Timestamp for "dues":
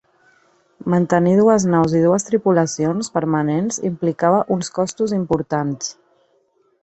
1.39-1.65, 2.05-2.25